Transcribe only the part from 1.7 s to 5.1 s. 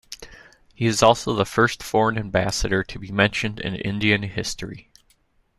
foreign Ambassador to be mentioned in Indian history.